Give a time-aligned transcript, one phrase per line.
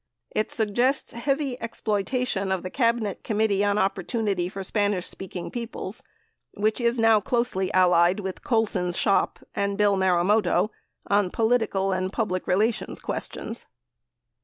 [0.31, 6.01] It suggests heavy ex ploitation of the Cabinet Committee on Opportunity for Spanish speaking peoples
[6.55, 10.71] which is now closely allied with Colson's shop and Bill Marumoto
[11.05, 13.67] on political and public re lations questions.